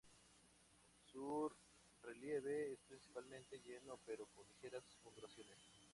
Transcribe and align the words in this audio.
Su 1.11 1.47
relieve 2.01 2.73
es 2.73 2.81
principalmente 2.89 3.61
llano, 3.63 3.99
pero 4.03 4.25
con 4.33 4.47
ligeras 4.47 4.83
ondulaciones. 5.03 5.59